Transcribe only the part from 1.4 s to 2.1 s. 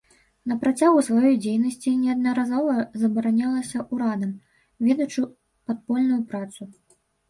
дзейнасці